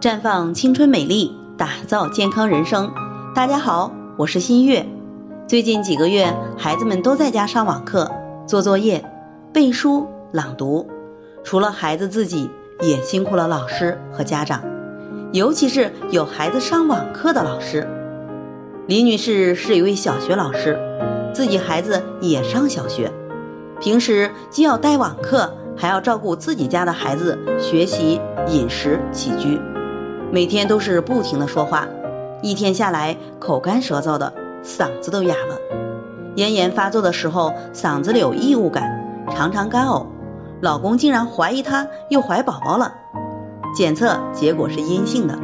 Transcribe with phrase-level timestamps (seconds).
[0.00, 2.94] 绽放青春美丽，打造健康人生。
[3.34, 4.86] 大家好，我是新月。
[5.46, 8.10] 最近几个月，孩子们都在家上网课、
[8.46, 9.04] 做作业、
[9.52, 10.88] 背书、朗读，
[11.44, 12.48] 除了孩子自己，
[12.80, 14.62] 也辛苦了老师和家长，
[15.34, 17.86] 尤其是有孩子上网课的老师。
[18.86, 20.78] 李女士是一位小学老师，
[21.34, 23.12] 自己孩子也上小学，
[23.82, 29.60] 平时既要带网课，还要照顾自己家的孩子学习、饮食起居，
[30.32, 31.86] 每天都是不停的说话，
[32.42, 34.32] 一天下来口干舌燥的，
[34.64, 35.58] 嗓子都哑了。
[36.36, 40.06] 咽炎发作的时候，嗓子里有异物感，常常干呕。
[40.60, 42.94] 老公竟然怀疑她又怀宝宝了，
[43.74, 45.38] 检测结果是阴性的。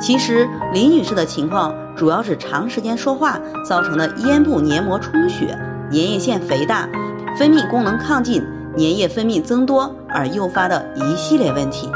[0.00, 1.74] 其实李女士的情况。
[1.96, 5.56] 主要是长时间说话造成的咽部黏膜充血、
[5.92, 6.88] 粘液腺肥大、
[7.38, 8.44] 分泌功能亢进、
[8.76, 11.88] 粘液分泌增多而诱发的一系列问题。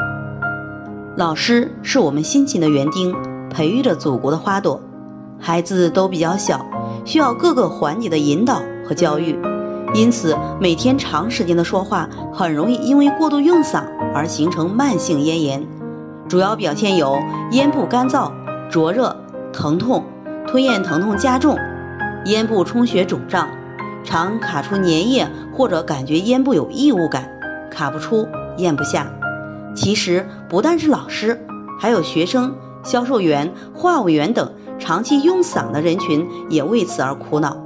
[1.18, 3.12] 老师是我们辛勤的园丁，
[3.50, 4.80] 培育着祖国的花朵。
[5.40, 6.64] 孩子都比较小，
[7.04, 9.36] 需要各个环节的引导和教育，
[9.94, 13.82] 因此每天长时间的说话，很容易因为过度用嗓
[14.14, 15.66] 而形成慢性咽炎。
[16.28, 17.18] 主要表现有
[17.50, 18.30] 咽部干燥、
[18.70, 19.16] 灼热。
[19.52, 20.04] 疼痛、
[20.46, 21.58] 吞咽疼痛加重，
[22.26, 23.48] 咽部充血肿胀，
[24.04, 27.28] 常卡出粘液或者感觉咽部有异物感，
[27.72, 29.10] 卡不出、咽不下。
[29.78, 31.46] 其实不但是老师，
[31.78, 37.58] 还有学生、销售员、话务员等长期用嗓的人群也为此而苦恼。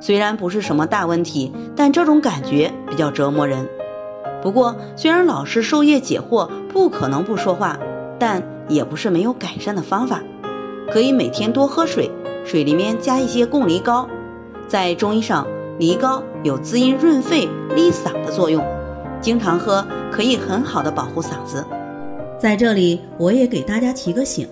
[0.00, 3.68] 虽然不是什么大问题，但这种感觉比较折磨人。
[4.42, 7.78] 不过，虽然老师授业解惑不可能不说话，
[8.18, 10.22] 但也不是没有改善的方法。
[10.90, 12.10] 可以每天多喝水，
[12.44, 14.08] 水里面加一些贡梨膏。
[14.66, 15.46] 在中医上，
[15.78, 18.64] 梨膏有滋阴润肺、利嗓的作用，
[19.20, 21.64] 经常喝可以很好的保护嗓子。
[22.38, 24.48] 在这里，我也给大家提个醒：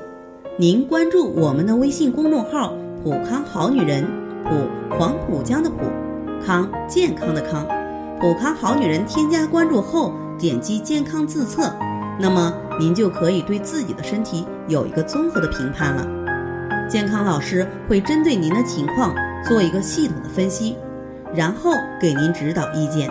[0.59, 4.07] 您关注我们的微信公众号“普康好女人”，
[4.45, 4.51] 普
[4.97, 5.87] 黄浦江的普，
[6.45, 7.67] 康健康的康，
[8.21, 9.07] 普康好女人。
[9.07, 11.73] 添加关注后，点击健康自测，
[12.21, 16.07] 那么您就可以对自己的身体有一个综合的评判了。
[16.91, 19.15] 健康老师会针对您的情况
[19.45, 20.77] 做一个系统的分析，
[21.35, 23.11] 然后给您指导意见。